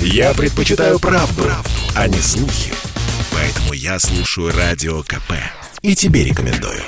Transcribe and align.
Я 0.00 0.34
предпочитаю 0.34 0.98
правду, 0.98 1.42
правду, 1.42 1.70
а 1.94 2.08
не 2.08 2.18
слухи. 2.18 2.72
Поэтому 3.32 3.72
я 3.72 3.98
слушаю 3.98 4.52
Радио 4.56 5.02
КП. 5.02 5.32
И 5.82 5.94
тебе 5.94 6.24
рекомендую. 6.24 6.82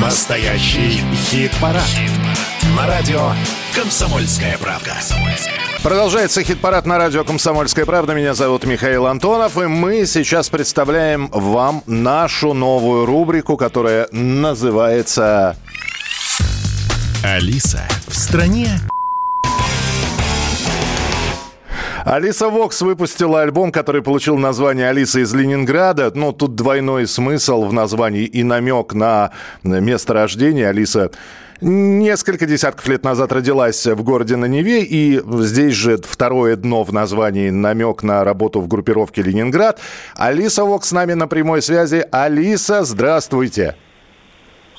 Настоящий 0.00 1.00
хит-парад. 1.30 1.88
На 2.76 2.86
радио 2.86 3.32
«Комсомольская 3.74 4.58
правда». 4.58 4.92
Продолжается 5.82 6.42
хит-парад 6.42 6.84
на 6.86 6.98
радио 6.98 7.24
«Комсомольская 7.24 7.86
правда». 7.86 8.12
Меня 8.14 8.34
зовут 8.34 8.64
Михаил 8.64 9.06
Антонов, 9.06 9.56
и 9.56 9.66
мы 9.66 10.04
сейчас 10.06 10.50
представляем 10.50 11.28
вам 11.28 11.82
нашу 11.86 12.52
новую 12.52 13.06
рубрику, 13.06 13.56
которая 13.56 14.08
называется... 14.12 15.56
Алиса 17.24 17.80
в 18.08 18.14
стране 18.14 18.68
Алиса 22.04 22.48
Вокс 22.48 22.82
выпустила 22.82 23.42
альбом, 23.42 23.70
который 23.70 24.02
получил 24.02 24.36
название 24.36 24.88
«Алиса 24.88 25.20
из 25.20 25.32
Ленинграда». 25.32 26.10
Ну, 26.14 26.32
тут 26.32 26.56
двойной 26.56 27.06
смысл 27.06 27.64
в 27.64 27.72
названии 27.72 28.24
и 28.24 28.42
намек 28.42 28.92
на 28.92 29.30
место 29.62 30.12
рождения. 30.12 30.68
Алиса 30.68 31.10
несколько 31.62 32.46
десятков 32.46 32.86
лет 32.88 33.04
назад 33.04 33.32
родилась 33.32 33.86
в 33.86 34.02
городе 34.02 34.36
на 34.36 34.46
Неве, 34.46 34.82
и 34.82 35.20
здесь 35.42 35.74
же 35.74 35.96
второе 35.96 36.56
дно 36.56 36.82
в 36.82 36.92
названии 36.92 37.50
намек 37.50 38.02
на 38.02 38.24
работу 38.24 38.60
в 38.60 38.68
группировке 38.68 39.22
«Ленинград». 39.22 39.80
Алиса 40.16 40.64
Вокс 40.64 40.88
с 40.88 40.92
нами 40.92 41.14
на 41.14 41.28
прямой 41.28 41.62
связи. 41.62 42.04
Алиса, 42.10 42.84
здравствуйте. 42.84 43.76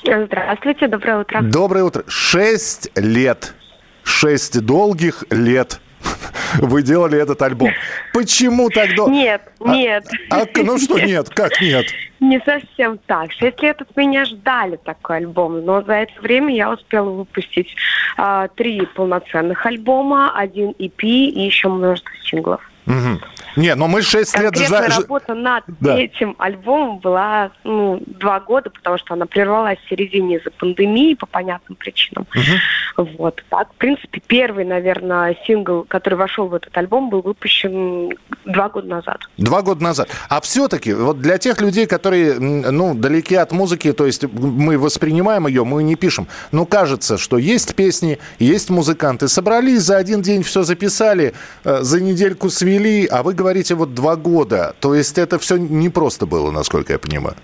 Здравствуйте, 0.04 0.88
доброе 0.88 1.22
утро. 1.22 1.42
Доброе 1.42 1.84
утро. 1.86 2.04
Шесть 2.08 2.92
лет. 2.96 3.54
Шесть 4.04 4.60
долгих 4.60 5.24
лет 5.30 5.80
вы 6.58 6.84
делали 6.84 7.20
этот 7.22 7.42
альбом. 7.42 7.72
Почему 8.14 8.70
так 8.70 8.96
долго? 8.96 9.14
Нет, 9.14 9.42
нет. 9.62 10.06
А, 10.30 10.42
а, 10.42 10.46
ну 10.58 10.78
что 10.78 11.00
нет? 11.06 11.30
Как 11.30 11.62
нет? 11.62 11.86
Не 12.24 12.40
совсем 12.40 13.00
так. 13.06 13.34
Шесть 13.34 13.62
лет 13.62 13.82
от 13.82 13.98
меня 13.98 14.24
ждали 14.24 14.78
такой 14.78 15.18
альбом, 15.18 15.66
но 15.66 15.82
за 15.82 15.94
это 15.94 16.22
время 16.22 16.56
я 16.56 16.72
успела 16.72 17.10
выпустить 17.10 17.76
а, 18.16 18.48
три 18.48 18.86
полноценных 18.96 19.66
альбома, 19.66 20.32
один 20.34 20.70
EP 20.80 21.04
и 21.04 21.42
еще 21.42 21.68
множество 21.68 22.14
синглов. 22.24 22.62
Угу. 22.86 23.20
Не, 23.56 23.76
но 23.76 23.88
мы 23.88 24.02
6 24.02 24.40
лет... 24.40 24.56
За... 24.58 24.88
работа 24.88 25.34
над 25.34 25.64
да. 25.80 26.00
этим 26.00 26.36
альбомом 26.40 27.00
была 27.00 27.52
ну, 27.64 28.02
два 28.06 28.40
года, 28.40 28.70
потому 28.70 28.98
что 28.98 29.14
она 29.14 29.26
прервалась 29.26 29.78
в 29.86 29.90
середине 29.90 30.38
из-за 30.38 30.52
пандемии 30.52 31.14
по 31.14 31.26
понятным 31.26 31.76
причинам. 31.76 32.28
Угу. 32.34 33.10
Вот. 33.18 33.44
Так, 33.50 33.72
в 33.72 33.76
принципе, 33.76 34.22
первый, 34.26 34.66
наверное, 34.66 35.38
сингл, 35.46 35.86
который 35.88 36.16
вошел 36.16 36.48
в 36.48 36.56
этот 36.56 36.76
альбом, 36.78 37.10
был 37.10 37.22
выпущен 37.22 38.10
два 38.46 38.70
года 38.70 38.88
назад. 38.88 39.20
Два 39.38 39.62
года 39.62 39.84
назад. 39.84 40.10
А 40.30 40.42
все-таки, 40.42 40.94
вот 40.94 41.20
для 41.20 41.38
тех 41.38 41.62
людей, 41.62 41.86
которые, 41.86 42.13
ну, 42.14 42.94
далеки 42.94 43.36
от 43.36 43.52
музыки, 43.52 43.92
то 43.94 44.06
есть 44.06 44.24
мы 44.32 44.78
воспринимаем 44.78 45.48
ее, 45.48 45.64
мы 45.64 45.84
не 45.84 45.96
пишем, 45.96 46.28
но 46.52 46.66
кажется, 46.66 47.18
что 47.18 47.38
есть 47.38 47.76
песни, 47.76 48.20
есть 48.40 48.70
музыканты, 48.70 49.28
собрались 49.28 49.82
за 49.82 49.98
один 49.98 50.22
день, 50.22 50.44
все 50.44 50.64
записали, 50.64 51.34
э, 51.64 51.80
за 51.82 52.02
недельку 52.02 52.50
свели, 52.50 53.06
а 53.06 53.24
вы 53.24 53.34
говорите 53.34 53.76
вот 53.76 53.94
два 53.94 54.16
года. 54.16 54.76
То 54.80 54.96
есть 54.96 55.18
это 55.18 55.40
все 55.40 55.58
не 55.58 55.90
просто 55.90 56.26
было, 56.26 56.52
насколько 56.52 56.94
я 56.94 57.00
понимаю. 57.00 57.36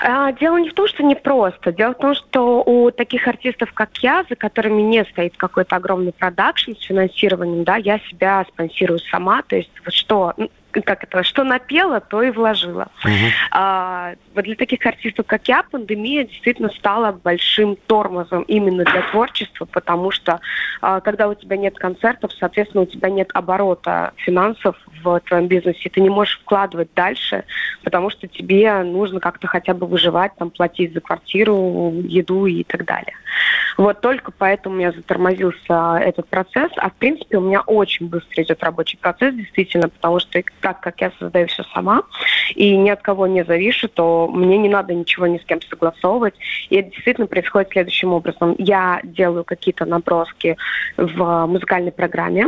А, 0.00 0.32
дело 0.32 0.58
не 0.58 0.70
в 0.70 0.74
том, 0.74 0.86
что 0.86 1.02
не 1.02 1.16
просто. 1.16 1.72
Дело 1.72 1.92
в 1.92 1.98
том, 1.98 2.14
что 2.14 2.62
у 2.64 2.90
таких 2.90 3.26
артистов, 3.26 3.72
как 3.72 3.96
я, 3.98 4.24
за 4.28 4.36
которыми 4.36 4.80
не 4.82 5.04
стоит 5.04 5.36
какой-то 5.36 5.76
огромный 5.76 6.12
продакшн 6.12 6.72
с 6.72 6.84
финансированием, 6.84 7.64
да, 7.64 7.76
я 7.76 7.98
себя 8.10 8.44
спонсирую 8.48 9.00
сама. 9.10 9.42
То 9.42 9.56
есть 9.56 9.70
вот 9.84 9.92
что, 9.92 10.34
как 10.70 11.04
это, 11.04 11.22
что 11.22 11.44
напела, 11.44 12.00
то 12.00 12.22
и 12.22 12.30
вложила. 12.30 12.88
Uh-huh. 13.04 13.30
А, 13.50 14.14
вот 14.34 14.44
для 14.44 14.54
таких 14.54 14.84
артистов, 14.84 15.26
как 15.26 15.48
я, 15.48 15.62
пандемия 15.62 16.24
действительно 16.24 16.68
стала 16.70 17.12
большим 17.12 17.76
тормозом 17.86 18.42
именно 18.42 18.84
для 18.84 19.02
творчества, 19.10 19.64
потому 19.64 20.10
что 20.10 20.40
а, 20.80 21.00
когда 21.00 21.28
у 21.28 21.34
тебя 21.34 21.56
нет 21.56 21.76
концертов, 21.78 22.32
соответственно, 22.38 22.82
у 22.82 22.86
тебя 22.86 23.10
нет 23.10 23.30
оборота 23.34 24.12
финансов 24.16 24.76
в 25.02 25.20
твоем 25.20 25.48
бизнесе, 25.48 25.88
ты 25.88 26.00
не 26.00 26.10
можешь 26.10 26.38
вкладывать 26.40 26.92
дальше, 26.94 27.44
потому 27.82 28.10
что 28.10 28.28
тебе 28.28 28.82
нужно 28.82 29.20
как-то 29.20 29.46
хотя 29.46 29.74
бы 29.74 29.86
выживать, 29.86 30.32
там, 30.36 30.50
платить 30.50 30.92
за 30.92 31.00
квартиру, 31.00 31.94
еду 32.04 32.46
и 32.46 32.64
так 32.64 32.84
далее. 32.84 33.14
Вот 33.76 34.00
только 34.00 34.32
поэтому 34.32 34.74
у 34.74 34.78
меня 34.78 34.92
затормозился 34.92 35.98
этот 36.02 36.28
процесс, 36.28 36.70
а 36.76 36.90
в 36.90 36.94
принципе 36.94 37.38
у 37.38 37.42
меня 37.42 37.60
очень 37.60 38.08
быстро 38.08 38.42
идет 38.42 38.62
рабочий 38.62 38.98
процесс, 38.98 39.34
действительно, 39.34 39.88
потому 39.88 40.18
что 40.20 40.42
так 40.60 40.80
как 40.80 41.00
я 41.00 41.12
создаю 41.18 41.46
все 41.46 41.64
сама 41.74 42.02
и 42.54 42.76
ни 42.76 42.90
от 42.90 43.02
кого 43.02 43.26
не 43.26 43.44
завишу, 43.44 43.88
то 43.88 44.28
мне 44.28 44.58
не 44.58 44.68
надо 44.68 44.94
ничего 44.94 45.26
ни 45.26 45.38
с 45.38 45.44
кем 45.44 45.60
согласовывать. 45.62 46.34
И 46.70 46.76
это 46.76 46.90
действительно 46.90 47.26
происходит 47.26 47.70
следующим 47.70 48.12
образом. 48.12 48.54
Я 48.58 49.00
делаю 49.02 49.44
какие-то 49.44 49.84
наброски 49.84 50.56
в 50.96 51.46
музыкальной 51.46 51.92
программе, 51.92 52.46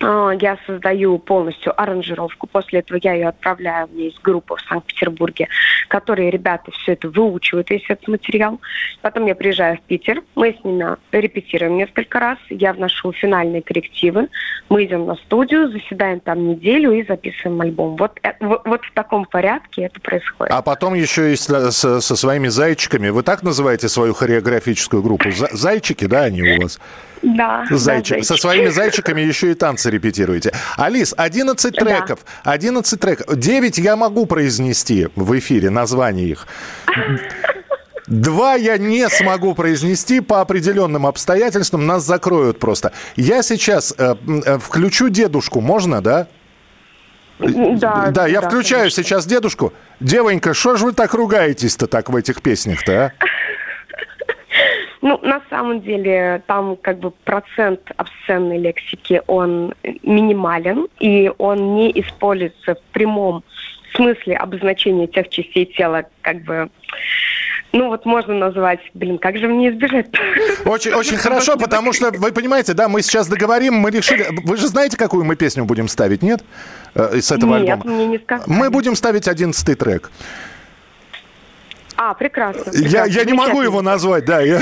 я 0.00 0.58
создаю 0.66 1.18
полностью 1.18 1.78
аранжировку. 1.80 2.46
После 2.46 2.80
этого 2.80 2.98
я 3.02 3.14
ее 3.14 3.28
отправляю. 3.28 3.86
У 3.86 3.94
меня 3.94 4.04
есть 4.04 4.20
группа 4.22 4.56
в 4.56 4.60
Санкт-Петербурге, 4.62 5.48
которые 5.88 6.30
ребята 6.30 6.70
все 6.72 6.92
это 6.92 7.08
выучивают, 7.08 7.70
весь 7.70 7.84
этот 7.88 8.08
материал. 8.08 8.60
Потом 9.02 9.26
я 9.26 9.34
приезжаю 9.34 9.76
в 9.76 9.80
Питер, 9.82 10.22
мы 10.34 10.56
с 10.60 10.64
ними 10.64 10.96
репетируем 11.12 11.76
несколько 11.76 12.18
раз, 12.20 12.38
я 12.50 12.72
вношу 12.72 13.12
финальные 13.12 13.62
коррективы, 13.62 14.28
мы 14.68 14.84
идем 14.84 15.06
на 15.06 15.16
студию, 15.16 15.70
заседаем 15.70 16.20
там 16.20 16.48
неделю 16.48 16.92
и 16.92 17.04
записываем 17.04 17.60
альбом. 17.60 17.96
Вот, 17.96 18.18
э, 18.22 18.32
вот 18.40 18.84
в 18.84 18.92
таком 18.94 19.24
порядке 19.24 19.82
это 19.82 20.00
происходит. 20.00 20.52
А 20.52 20.62
потом 20.62 20.94
еще 20.94 21.32
и 21.32 21.36
со, 21.36 21.70
со 21.70 22.16
своими 22.16 22.48
зайчиками. 22.48 23.08
Вы 23.08 23.22
так 23.22 23.42
называете 23.42 23.88
свою 23.88 24.14
хореографическую 24.14 25.02
группу? 25.02 25.30
Зайчики, 25.30 26.06
да, 26.06 26.24
они 26.24 26.42
у 26.42 26.62
вас? 26.62 26.80
Да. 27.24 27.64
Зайчик. 27.70 28.18
Да, 28.18 28.22
Со 28.24 28.36
своими 28.36 28.68
зайчиками 28.68 29.20
еще 29.22 29.50
и 29.50 29.54
танцы 29.54 29.90
репетируете. 29.90 30.52
Алис, 30.76 31.14
11 31.16 31.74
треков. 31.74 32.20
Да. 32.44 32.52
11 32.52 33.00
треков. 33.00 33.36
9 33.36 33.78
я 33.78 33.96
могу 33.96 34.26
произнести 34.26 35.08
в 35.16 35.38
эфире, 35.38 35.70
название 35.70 36.28
их. 36.28 36.46
Два 38.06 38.54
я 38.54 38.76
не 38.76 39.08
смогу 39.08 39.54
произнести 39.54 40.20
по 40.20 40.42
определенным 40.42 41.06
обстоятельствам, 41.06 41.86
нас 41.86 42.04
закроют 42.04 42.58
просто. 42.58 42.92
Я 43.16 43.42
сейчас 43.42 43.94
э, 43.96 44.14
э, 44.44 44.58
включу 44.58 45.08
дедушку, 45.08 45.62
можно, 45.62 46.02
да? 46.02 46.26
Да, 47.38 48.10
да, 48.10 48.26
я 48.26 48.42
да, 48.42 48.48
включаю 48.48 48.82
конечно. 48.82 49.02
сейчас 49.02 49.26
дедушку. 49.26 49.72
Девонька, 50.00 50.52
что 50.52 50.76
же 50.76 50.84
вы 50.84 50.92
так 50.92 51.14
ругаетесь-то 51.14 51.86
так 51.86 52.10
в 52.10 52.16
этих 52.16 52.42
песнях-то, 52.42 53.06
а? 53.06 53.12
Ну, 55.04 55.18
на 55.22 55.42
самом 55.50 55.82
деле, 55.82 56.42
там 56.46 56.76
как 56.76 56.98
бы 56.98 57.10
процент 57.10 57.78
обсценной 57.98 58.56
лексики, 58.56 59.20
он 59.26 59.74
минимален, 60.02 60.86
и 60.98 61.30
он 61.36 61.74
не 61.74 61.90
используется 62.00 62.74
в 62.74 62.82
прямом 62.92 63.44
смысле 63.94 64.34
обозначения 64.36 65.06
тех 65.06 65.28
частей 65.28 65.66
тела, 65.66 66.04
как 66.22 66.42
бы 66.44 66.70
ну 67.72 67.88
вот 67.88 68.06
можно 68.06 68.34
назвать, 68.34 68.80
блин, 68.94 69.18
как 69.18 69.36
же 69.36 69.46
мне 69.46 69.70
избежать? 69.70 70.06
Очень, 70.64 70.92
очень 70.92 71.16
хорошо, 71.16 71.58
потому 71.58 71.92
что, 71.92 72.10
вы 72.12 72.32
понимаете, 72.32 72.72
да, 72.72 72.88
мы 72.88 73.02
сейчас 73.02 73.26
договорим, 73.26 73.74
мы 73.74 73.90
решили... 73.90 74.26
Вы 74.44 74.56
же 74.56 74.68
знаете, 74.68 74.96
какую 74.96 75.24
мы 75.24 75.34
песню 75.34 75.64
будем 75.64 75.88
ставить, 75.88 76.22
нет? 76.22 76.44
Э, 76.94 77.20
с 77.20 77.32
этого 77.32 77.58
нет, 77.58 77.72
альбома? 77.72 77.94
мне 77.94 78.06
не 78.06 78.18
сказали. 78.18 78.48
Мы 78.48 78.70
будем 78.70 78.94
ставить 78.94 79.26
одиннадцатый 79.26 79.74
трек. 79.74 80.10
А, 82.06 82.12
прекрасно. 82.12 82.64
прекрасно. 82.64 82.86
Я, 82.86 83.06
я 83.06 83.24
не 83.24 83.32
могу 83.32 83.62
его 83.62 83.80
назвать, 83.80 84.26
да. 84.26 84.40
Я... 84.40 84.60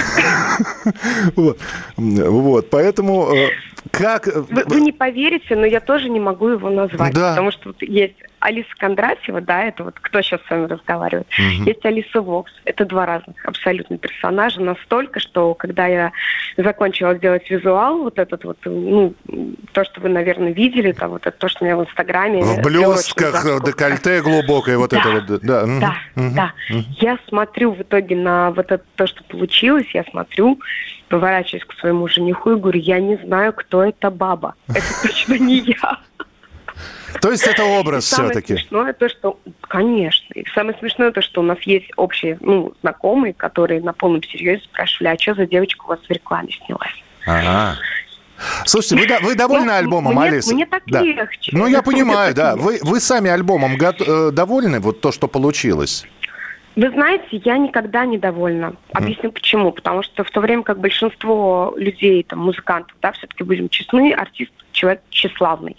вот. 1.37 1.58
вот, 1.96 2.70
поэтому 2.70 3.34
э, 3.34 3.50
как... 3.90 4.26
Вы, 4.26 4.62
вы 4.64 4.81
не 4.81 4.93
поверите, 4.93 5.56
но 5.56 5.67
я 5.67 5.81
тоже 5.81 6.08
не 6.08 6.20
могу 6.20 6.49
его 6.49 6.70
назвать, 6.70 7.12
да. 7.12 7.31
потому 7.31 7.50
что 7.50 7.70
вот 7.70 7.82
есть 7.82 8.14
Алиса 8.43 8.71
Кондратьева, 8.77 9.41
да, 9.41 9.62
это 9.62 9.85
вот 9.85 9.94
кто 10.00 10.21
сейчас 10.21 10.41
с 10.47 10.50
вами 10.50 10.67
разговаривает. 10.67 11.29
Угу. 11.39 11.65
Есть 11.69 11.85
Алиса 11.85 12.21
Вокс. 12.21 12.53
Это 12.65 12.85
два 12.85 13.06
разных 13.06 13.37
абсолютно 13.47 13.99
персонажа. 13.99 14.61
Настолько, 14.61 15.21
что 15.21 15.55
когда 15.55 15.87
я 15.87 16.12
закончила 16.56 17.15
делать 17.15 17.49
визуал, 17.49 18.03
вот 18.03 18.19
этот 18.19 18.44
вот, 18.44 18.59
ну, 18.65 19.15
то, 19.73 19.85
что 19.85 20.00
вы, 20.00 20.09
наверное, 20.09 20.53
видели, 20.53 20.91
там, 20.91 21.11
вот 21.11 21.27
это 21.27 21.39
то, 21.39 21.49
что 21.49 21.62
у 21.62 21.67
меня 21.67 21.77
в 21.77 21.83
Инстаграме. 21.83 22.43
В 22.43 22.62
блестках, 22.62 23.44
декольте 23.65 24.21
глубокое, 24.23 24.77
вот 24.77 24.91
да, 24.91 24.99
это 24.99 25.11
вот. 25.11 25.43
Да, 25.43 25.65
да, 25.65 25.94
угу. 26.17 26.35
да. 26.35 26.53
Угу. 26.71 26.85
Я 27.00 27.19
смотрю 27.29 27.73
в 27.73 27.83
итоге 27.83 28.17
на 28.17 28.50
вот 28.50 28.73
это 28.73 28.85
то, 28.97 29.06
что 29.06 29.23
получилось, 29.25 29.87
я 29.94 30.03
смотрю, 30.11 30.59
поворачиваюсь 31.09 31.65
к 31.65 31.75
своему 31.75 32.09
жениху 32.09 32.53
и 32.53 32.56
говорю, 32.56 32.81
я 32.81 32.99
не 32.99 33.17
знаю, 33.17 33.53
кто 33.53 33.85
эта 33.85 34.11
баба. 34.11 34.55
Это 34.69 34.87
точно 35.03 35.39
не 35.39 35.59
я. 35.59 35.99
То 37.22 37.30
есть 37.30 37.46
это 37.46 37.64
образ 37.64 38.04
все-таки? 38.04 38.56
Самое 38.56 38.58
смешное 38.58 38.92
то, 38.94 39.08
что, 39.08 39.38
конечно, 39.60 40.32
и 40.34 40.44
самое 40.54 40.76
смешное 40.78 41.12
то, 41.12 41.22
что 41.22 41.40
у 41.40 41.44
нас 41.44 41.58
есть 41.62 41.88
общие, 41.96 42.36
ну, 42.40 42.74
знакомые, 42.80 43.32
которые 43.32 43.80
на 43.80 43.92
полном 43.92 44.24
серьезе 44.24 44.64
спрашивали, 44.64 45.14
а 45.14 45.19
что 45.19 45.34
за 45.34 45.46
девочка 45.46 45.84
у 45.84 45.88
вас 45.88 46.00
в 46.00 46.10
рекламе 46.10 46.50
снялась? 46.66 47.04
Ага. 47.24 47.76
Слушайте, 48.66 48.96
вы, 49.20 49.26
вы 49.28 49.34
довольны 49.36 49.66
ну, 49.66 49.74
альбомом, 49.74 50.16
мне, 50.16 50.24
Алиса? 50.24 50.52
Мне 50.52 50.66
так 50.66 50.82
да. 50.86 51.00
легче. 51.00 51.52
Ну, 51.54 51.69
я 51.69 51.80
понимаю, 51.82 52.34
да. 52.34 52.56
Вы, 52.56 52.80
вы 52.82 52.98
сами 52.98 53.30
альбомом 53.30 53.76
э, 53.76 54.30
довольны, 54.32 54.80
вот 54.80 55.00
то, 55.00 55.12
что 55.12 55.28
получилось? 55.28 56.04
Вы 56.74 56.90
знаете, 56.90 57.26
я 57.30 57.58
никогда 57.58 58.06
не 58.06 58.19
довольна. 58.19 58.74
Объясню 58.92 59.30
mm. 59.30 59.32
почему. 59.32 59.72
Потому 59.72 60.02
что 60.02 60.24
в 60.24 60.30
то 60.30 60.40
время 60.40 60.62
как 60.62 60.80
большинство 60.80 61.74
людей, 61.76 62.22
там, 62.22 62.40
музыкантов, 62.40 62.96
да, 63.02 63.12
все-таки 63.12 63.44
будем 63.44 63.69
честны, 63.69 64.12
артист 64.12 64.52
человек 64.72 65.02
тщеславный. 65.10 65.76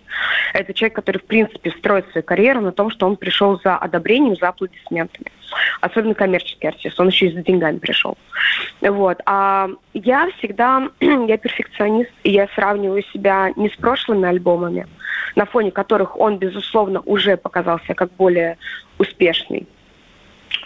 Это 0.53 0.73
человек, 0.73 0.95
который, 0.95 1.17
в 1.17 1.25
принципе, 1.25 1.71
строит 1.71 2.09
свою 2.11 2.23
карьеру 2.23 2.61
на 2.61 2.71
том, 2.71 2.91
что 2.91 3.07
он 3.07 3.17
пришел 3.17 3.59
за 3.63 3.75
одобрением, 3.75 4.35
за 4.35 4.49
аплодисментами. 4.49 5.31
Особенно 5.81 6.13
коммерческий 6.13 6.67
артист, 6.67 6.99
он 6.99 7.07
еще 7.07 7.27
и 7.27 7.33
за 7.33 7.41
деньгами 7.41 7.79
пришел. 7.79 8.17
Вот. 8.81 9.19
А 9.25 9.69
я 9.93 10.29
всегда, 10.37 10.89
я 10.99 11.37
перфекционист, 11.37 12.11
и 12.23 12.31
я 12.31 12.47
сравниваю 12.55 13.03
себя 13.11 13.51
не 13.55 13.69
с 13.69 13.75
прошлыми 13.75 14.27
альбомами, 14.27 14.87
на 15.35 15.45
фоне 15.45 15.71
которых 15.71 16.19
он, 16.19 16.37
безусловно, 16.37 17.01
уже 17.01 17.35
показался 17.35 17.95
как 17.95 18.11
более 18.13 18.57
успешный, 18.99 19.67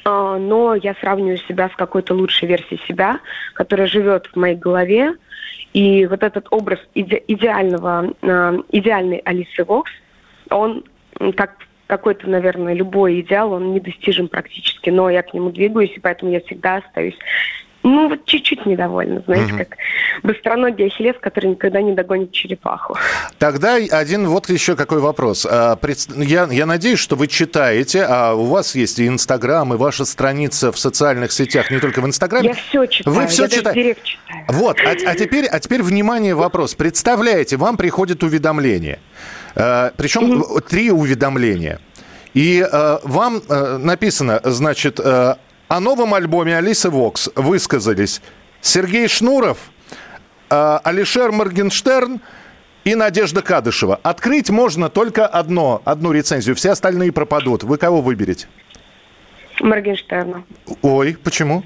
но 0.08 0.76
я 0.76 0.96
сравниваю 0.96 1.38
себя 1.38 1.70
с 1.70 1.76
какой-то 1.76 2.14
лучшей 2.14 2.48
версией 2.48 2.82
себя, 2.88 3.20
которая 3.54 3.88
живет 3.88 4.28
в 4.28 4.36
моей 4.36 4.56
голове. 4.56 5.16
И 5.74 6.06
вот 6.06 6.24
этот 6.24 6.48
образ 6.52 6.80
иде- 6.96 7.24
идеального, 7.28 8.14
э, 8.22 8.60
идеальной 8.72 9.18
Алисы 9.26 9.64
Вокс, 9.64 9.92
он 10.50 10.84
как 11.36 11.58
какой-то, 11.88 12.30
наверное, 12.30 12.74
любой 12.74 13.22
идеал, 13.22 13.54
он 13.54 13.74
недостижим 13.74 14.28
практически, 14.28 14.90
но 14.90 15.10
я 15.10 15.24
к 15.24 15.34
нему 15.34 15.52
двигаюсь, 15.52 15.94
и 15.96 16.00
поэтому 16.00 16.32
я 16.32 16.42
всегда 16.42 16.78
остаюсь 16.78 17.18
ну, 17.88 18.10
вот 18.10 18.26
чуть-чуть 18.26 18.66
недовольна, 18.66 19.24
знаете, 19.26 19.54
угу. 19.54 19.58
как 19.60 19.78
быстроногий 20.24 20.88
ахиллес, 20.88 21.16
который 21.20 21.52
никогда 21.52 21.82
не 21.82 21.94
догонит 21.94 22.32
черепаху. 22.32 22.98
Тогда 23.40 23.76
один 23.76 24.28
вот 24.28 24.50
еще 24.50 24.76
какой 24.76 25.00
вопрос. 25.00 25.48
А, 25.50 25.80
я, 26.18 26.48
я 26.52 26.66
надеюсь, 26.66 27.00
что 27.00 27.16
вы 27.16 27.28
читаете, 27.28 28.06
а 28.08 28.34
у 28.34 28.46
вас 28.46 28.76
есть 28.76 29.00
и 29.00 29.08
Инстаграм, 29.08 29.74
и 29.74 29.78
ваша 29.78 30.06
страница 30.06 30.72
в 30.72 30.80
социальных 30.80 31.32
сетях, 31.32 31.72
не 31.72 31.80
только 31.80 32.02
в 32.02 32.06
Инстаграме. 32.06 32.50
Я 32.50 32.54
все 32.56 32.86
читаю, 32.86 33.16
вы 33.16 33.28
все 33.28 33.44
я 33.44 33.50
читаете. 33.50 33.96
читаю. 34.04 34.46
Вот, 34.50 34.78
а, 34.82 34.92
а, 34.92 35.16
теперь, 35.16 35.46
а 35.46 35.60
теперь, 35.60 35.82
внимание, 35.82 36.36
вопрос. 36.36 36.76
Представляете, 36.76 37.58
вам 37.58 37.78
приходит 37.78 38.24
уведомление. 38.24 39.00
А, 39.56 39.92
причем 39.96 40.42
угу. 40.42 40.60
три 40.62 40.92
уведомления. 40.92 41.80
И 42.34 42.60
э, 42.60 42.98
вам 43.04 43.42
э, 43.50 43.78
написано, 43.78 44.40
значит, 44.44 45.00
э, 45.04 45.36
о 45.68 45.80
новом 45.80 46.14
альбоме 46.14 46.58
Алисы 46.58 46.90
Вокс 46.90 47.30
высказались 47.36 48.22
Сергей 48.62 49.08
Шнуров, 49.08 49.70
э, 50.50 50.80
Алишер 50.84 51.32
Моргенштерн 51.32 52.22
и 52.86 52.96
Надежда 52.96 53.42
Кадышева. 53.42 54.00
Открыть 54.02 54.50
можно 54.50 54.90
только 54.90 55.28
одно, 55.28 55.82
одну 55.84 56.12
рецензию, 56.12 56.56
все 56.56 56.72
остальные 56.72 57.12
пропадут. 57.12 57.64
Вы 57.64 57.78
кого 57.78 58.02
выберете? 58.02 58.48
Моргенштерна. 59.60 60.44
Ой, 60.82 61.18
почему? 61.22 61.64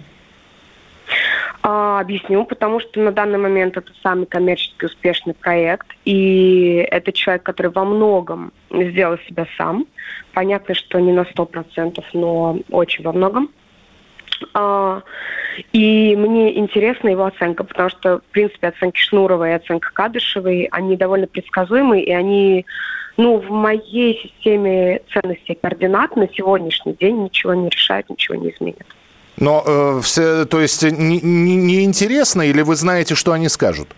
А, 1.64 2.00
объясню, 2.00 2.44
потому 2.46 2.80
что 2.80 3.00
на 3.00 3.12
данный 3.12 3.38
момент 3.38 3.78
это 3.78 3.92
самый 4.02 4.26
коммерчески 4.26 4.86
успешный 4.86 5.36
проект, 5.36 5.86
и 6.06 6.88
это 6.90 7.12
человек, 7.12 7.44
который 7.44 7.70
во 7.72 7.86
многом 7.86 8.52
сделал 8.72 9.20
себя 9.28 9.46
сам. 9.58 9.86
Понятно, 10.34 10.74
что 10.74 11.00
не 11.00 11.12
на 11.12 11.26
сто 11.26 11.46
процентов, 11.46 12.06
но 12.14 12.58
очень 12.72 13.04
во 13.04 13.14
многом. 13.14 13.52
А, 14.54 15.02
и 15.74 16.16
мне 16.16 16.58
интересна 16.58 17.10
его 17.10 17.26
оценка, 17.26 17.64
потому 17.64 17.90
что, 17.90 18.20
в 18.20 18.32
принципе, 18.32 18.68
оценки 18.68 19.00
Шнуровой 19.00 19.50
и 19.50 19.54
оценка 19.54 19.90
Кадышевой, 19.94 20.68
они 20.72 20.96
довольно 20.98 21.28
предсказуемые, 21.28 22.04
и 22.04 22.12
они, 22.12 22.66
ну, 23.18 23.38
в 23.38 23.50
моей 23.50 24.20
системе 24.22 25.02
ценностей 25.14 25.58
координат 25.62 26.16
на 26.16 26.28
сегодняшний 26.34 26.94
день 26.94 27.24
ничего 27.24 27.54
не 27.54 27.70
решают, 27.70 28.10
ничего 28.10 28.36
не 28.36 28.50
изменят. 28.50 28.88
Но 29.38 29.64
э, 29.66 30.02
все, 30.04 30.46
то 30.46 30.60
есть 30.60 30.84
не, 30.84 31.20
не, 31.20 31.56
не 31.56 31.84
интересно 31.84 32.42
или 32.44 32.62
вы 32.62 32.76
знаете, 32.76 33.16
что 33.16 33.32
они 33.32 33.50
скажут? 33.50 33.90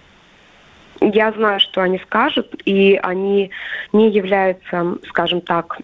Я 1.12 1.32
знаю, 1.32 1.60
что 1.60 1.82
они 1.82 2.00
скажут, 2.00 2.54
и 2.66 3.00
они 3.02 3.52
не 3.92 4.10
являются, 4.10 4.98
скажем 5.08 5.42
так, 5.42 5.78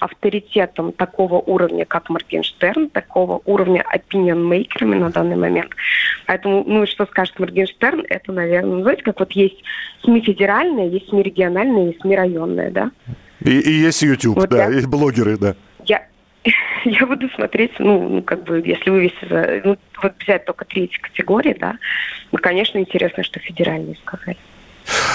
авторитетом 0.00 0.92
такого 0.92 1.36
уровня, 1.36 1.84
как 1.84 2.10
Моргенштерн, 2.10 2.90
такого 2.90 3.40
уровня 3.44 3.84
opinion-мейкерами 3.94 4.96
на 4.96 5.10
данный 5.10 5.36
момент. 5.36 5.70
Поэтому, 6.26 6.64
ну, 6.66 6.86
что 6.86 7.06
скажет 7.06 7.38
Моргенштерн, 7.38 8.04
это, 8.08 8.32
наверное, 8.32 8.82
знаете, 8.82 9.02
как 9.02 9.20
вот 9.20 9.32
есть 9.32 9.62
СМИ 10.04 10.20
федеральные, 10.20 10.90
есть 10.90 11.08
СМИ 11.08 11.22
региональные, 11.22 11.86
есть 11.88 12.00
СМИ 12.00 12.16
районные, 12.16 12.70
да? 12.70 12.90
И, 13.40 13.58
и 13.58 13.72
есть 13.72 14.02
YouTube, 14.02 14.36
вот 14.36 14.48
да, 14.50 14.68
я, 14.68 14.80
и 14.80 14.86
блогеры, 14.86 15.36
да. 15.36 15.54
Я, 15.86 16.06
я 17.00 17.06
буду 17.06 17.28
смотреть, 17.30 17.72
ну, 17.78 18.08
ну, 18.08 18.22
как 18.22 18.44
бы, 18.44 18.62
если 18.64 18.90
вывести 18.90 19.24
за, 19.26 19.62
ну, 19.64 19.78
вот 20.02 20.12
взять 20.20 20.44
только 20.44 20.64
третьи 20.64 20.98
категории, 20.98 21.56
да, 21.58 21.78
ну, 22.30 22.38
конечно, 22.38 22.78
интересно, 22.78 23.22
что 23.22 23.40
федеральные 23.40 23.96
сказали. 23.96 24.36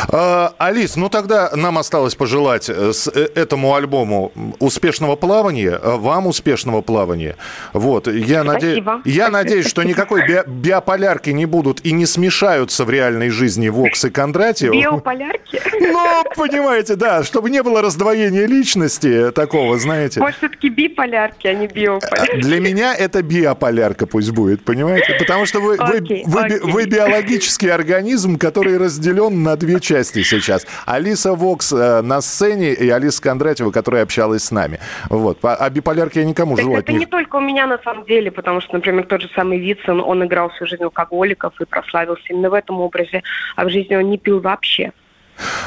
А, 0.07 0.53
Алис, 0.57 0.95
ну 0.95 1.09
тогда 1.09 1.51
нам 1.55 1.77
осталось 1.77 2.15
пожелать 2.15 2.69
э, 2.69 2.93
с 2.93 3.07
э, 3.07 3.27
этому 3.35 3.75
альбому 3.75 4.31
успешного 4.59 5.15
плавания, 5.15 5.79
э, 5.81 5.95
вам 5.97 6.27
успешного 6.27 6.81
плавания. 6.81 7.35
Вот, 7.73 8.07
я, 8.07 8.43
наде... 8.43 8.83
я 9.05 9.29
надеюсь, 9.29 9.67
что 9.67 9.83
никакой 9.83 10.25
би... 10.27 10.41
биополярки 10.47 11.31
не 11.31 11.45
будут 11.45 11.85
и 11.85 11.91
не 11.91 12.05
смешаются 12.05 12.85
в 12.85 12.89
реальной 12.89 13.29
жизни 13.29 13.69
Вокс 13.69 14.05
и 14.05 14.09
Кондратьев. 14.09 14.71
Биополярки? 14.71 15.61
Ну, 15.79 16.23
понимаете, 16.35 16.95
да, 16.95 17.23
чтобы 17.23 17.49
не 17.49 17.61
было 17.63 17.81
раздвоения 17.81 18.45
личности 18.45 19.31
такого, 19.31 19.77
знаете. 19.79 20.19
Может, 20.19 20.37
все-таки 20.37 20.69
биполярки, 20.69 21.47
а 21.47 21.53
не 21.53 21.67
биополярки? 21.67 22.41
Для 22.41 22.59
меня 22.59 22.95
это 22.95 23.21
биополярка 23.21 24.05
пусть 24.05 24.31
будет, 24.31 24.63
понимаете? 24.63 25.15
Потому 25.19 25.45
что 25.45 25.59
вы, 25.59 25.75
okay, 25.75 26.23
вы, 26.25 26.39
okay. 26.41 26.59
вы, 26.61 26.71
вы 26.71 26.85
биологический 26.85 27.69
организм, 27.69 28.37
который 28.37 28.77
разделен 28.77 29.43
на 29.43 29.55
две 29.55 29.79
части 29.79 29.88
сейчас. 29.97 30.65
Алиса 30.85 31.33
Вокс 31.33 31.71
э, 31.71 32.01
на 32.01 32.21
сцене 32.21 32.73
и 32.73 32.89
Алиса 32.89 33.21
Кондратьева, 33.21 33.71
которая 33.71 34.03
общалась 34.03 34.43
с 34.43 34.51
нами. 34.51 34.79
Вот. 35.09 35.39
А, 35.43 35.55
а 35.55 35.69
биполярки 35.69 36.19
я 36.19 36.25
никому 36.25 36.55
так 36.55 36.65
желать 36.65 36.83
это 36.83 36.93
не... 36.93 36.99
не 36.99 37.05
только 37.05 37.37
у 37.37 37.41
меня 37.41 37.67
на 37.67 37.77
самом 37.79 38.05
деле, 38.05 38.31
потому 38.31 38.61
что, 38.61 38.73
например, 38.73 39.05
тот 39.05 39.21
же 39.21 39.29
самый 39.35 39.59
Вицин, 39.59 39.99
он 39.99 40.23
играл 40.25 40.49
всю 40.49 40.65
жизнь 40.65 40.83
алкоголиков 40.83 41.59
и 41.59 41.65
прославился 41.65 42.23
именно 42.29 42.49
в 42.49 42.53
этом 42.53 42.79
образе, 42.79 43.23
а 43.55 43.65
в 43.65 43.69
жизни 43.69 43.95
он 43.95 44.09
не 44.09 44.17
пил 44.17 44.39
вообще. 44.39 44.91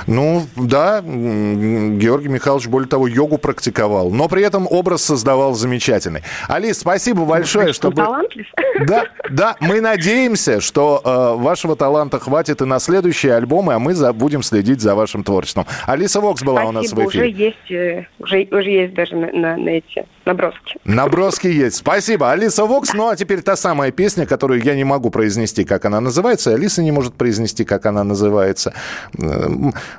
Ну, 0.07 0.47
да, 0.57 1.01
Георгий 1.01 2.29
Михайлович, 2.29 2.67
более 2.67 2.89
того, 2.89 3.07
йогу 3.07 3.39
практиковал, 3.39 4.11
но 4.11 4.29
при 4.29 4.43
этом 4.43 4.67
образ 4.69 5.03
создавал 5.03 5.55
замечательный. 5.55 6.23
Алис, 6.49 6.79
спасибо 6.79 7.25
большое, 7.25 7.69
ну, 7.69 7.73
чтобы... 7.73 7.97
Талантлив. 7.97 8.47
Да, 8.87 9.05
да, 9.31 9.57
мы 9.61 9.81
надеемся, 9.81 10.61
что 10.61 11.01
э, 11.05 11.43
вашего 11.43 11.77
таланта 11.77 12.19
хватит 12.19 12.63
и 12.63 12.65
на 12.65 12.79
следующие 12.79 13.35
альбомы, 13.35 13.75
а 13.75 13.79
мы 13.79 13.95
за, 13.95 14.13
будем 14.13 14.43
следить 14.43 14.81
за 14.81 14.95
вашим 14.95 15.25
творчеством. 15.25 15.67
Алиса 15.87 16.21
Вокс 16.21 16.43
была 16.43 16.63
спасибо, 16.63 16.79
у 16.79 16.83
нас 16.83 16.93
в 16.93 17.09
эфире. 17.09 17.25
уже 17.25 17.31
есть, 17.31 17.71
э, 17.71 18.07
уже, 18.19 18.49
уже 18.51 18.71
есть 18.71 18.95
даже 18.95 19.17
на, 19.17 19.33
на, 19.33 19.57
на 19.57 19.69
эти 19.69 20.07
наброски. 20.25 20.77
Наброски 20.85 21.47
есть. 21.47 21.77
Спасибо. 21.77 22.31
Алиса 22.31 22.65
Вокс. 22.65 22.93
Ну, 22.95 23.09
а 23.09 23.17
теперь 23.17 23.43
та 23.43 23.57
самая 23.57 23.91
песня, 23.91 24.27
которую 24.27 24.63
я 24.63 24.75
не 24.75 24.85
могу 24.85 25.11
произнести, 25.11 25.65
как 25.65 25.85
она 25.85 26.01
называется. 26.01 26.55
Алиса 26.55 26.83
не 26.83 26.93
может 26.93 27.15
произнести, 27.15 27.65
как 27.65 27.87
она 27.87 28.05
называется. 28.05 28.75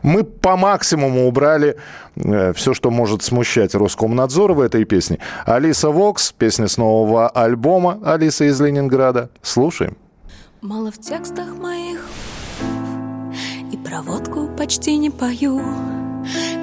Мы 0.01 0.23
по 0.23 0.57
максимуму 0.57 1.27
убрали 1.27 1.77
э, 2.15 2.53
все, 2.53 2.73
что 2.73 2.91
может 2.91 3.23
смущать 3.23 3.75
Роскомнадзор 3.75 4.53
в 4.53 4.61
этой 4.61 4.85
песне. 4.85 5.19
Алиса 5.45 5.89
Вокс, 5.89 6.31
песня 6.31 6.67
с 6.67 6.77
нового 6.77 7.29
альбома 7.29 7.99
Алиса 8.03 8.45
из 8.45 8.59
Ленинграда. 8.59 9.29
Слушаем. 9.41 9.95
Мало 10.63 10.91
в 10.93 10.97
текстах 10.97 11.57
моих 11.57 12.07
И 13.73 13.75
проводку 13.75 14.47
почти 14.57 14.95
не 14.95 15.09
пою 15.09 15.61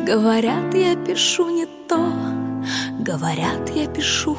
Говорят, 0.06 0.72
я 0.72 0.96
пишу 0.96 1.50
не 1.50 1.66
то 1.86 2.10
Говорят, 2.98 3.68
я 3.74 3.86
пишу 3.86 4.38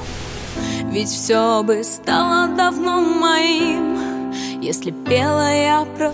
Ведь 0.86 1.10
все 1.10 1.62
бы 1.62 1.83
стало 1.83 2.48
давно 2.55 3.01
моим 3.01 4.31
Если 4.62 4.89
пела 4.89 5.53
я 5.53 5.86
про 5.95 6.12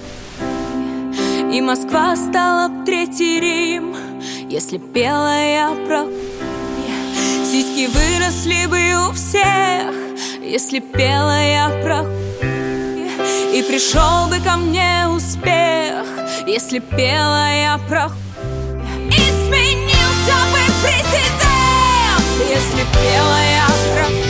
И 1.51 1.62
Москва 1.62 2.16
стала 2.16 2.68
б 2.68 2.86
третий 2.86 3.39
Рим. 3.39 3.96
Если 4.50 4.77
пела 4.77 5.39
я 5.39 5.75
про 5.88 6.06
Сиськи 7.46 7.88
выросли 7.88 8.66
бы 8.68 9.10
у 9.10 9.13
всех. 9.13 9.94
Если 10.42 10.80
пела 10.80 11.42
я 11.42 11.70
про 11.84 12.06
И 13.54 13.63
пришел 13.63 14.27
бы 14.30 14.39
ко 14.44 14.58
мне 14.58 15.08
успех. 15.08 16.06
Если 16.46 16.80
пела 16.80 17.50
я 17.50 17.80
про 17.88 18.12
И 19.10 19.22
сменился 19.46 20.38
бы 20.51 20.60
президент, 20.84 22.25
если 22.50 22.84
пела 22.94 23.39
я 23.56 23.68
про... 23.94 24.26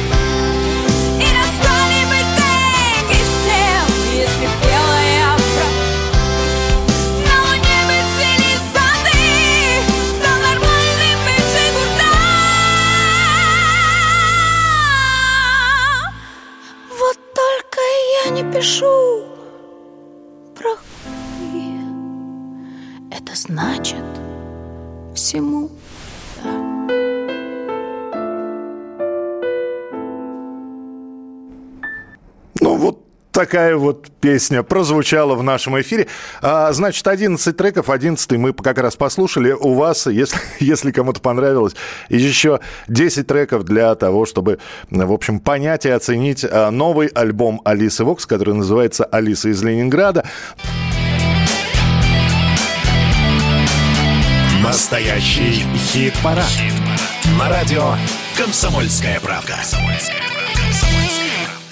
хуй. 20.75 21.79
Это 23.11 23.35
значит 23.35 24.05
всему 25.15 25.69
Ну, 26.43 26.76
такая 33.37 33.77
вот 33.77 34.09
песня 34.19 34.63
прозвучала 34.63 35.35
в 35.35 35.43
нашем 35.43 35.79
эфире. 35.79 36.07
А, 36.41 36.73
значит, 36.73 37.07
11 37.07 37.55
треков, 37.55 37.91
11 37.91 38.31
мы 38.31 38.51
как 38.51 38.79
раз 38.79 38.95
послушали. 38.95 39.51
У 39.51 39.75
вас, 39.75 40.07
если, 40.07 40.39
если 40.59 40.91
кому-то 40.91 41.21
понравилось, 41.21 41.75
еще 42.09 42.61
10 42.87 43.27
треков 43.27 43.63
для 43.63 43.93
того, 43.93 44.25
чтобы, 44.25 44.57
в 44.89 45.13
общем, 45.13 45.39
понять 45.39 45.85
и 45.85 45.89
оценить 45.89 46.43
а, 46.49 46.71
новый 46.71 47.09
альбом 47.09 47.61
Алисы 47.63 48.03
Вокс, 48.03 48.25
который 48.25 48.55
называется 48.55 49.05
«Алиса 49.05 49.49
из 49.49 49.61
Ленинграда». 49.61 50.25
Настоящий 54.63 55.63
хит-парад. 55.75 56.43
На 57.39 57.49
радио 57.49 57.93
«Комсомольская 58.35 59.19
правка». 59.19 59.57